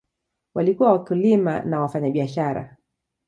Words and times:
Walikuwa 0.55 0.91
wakulima 0.91 1.61
na 1.61 1.79
wafanyabiashara. 1.81 2.77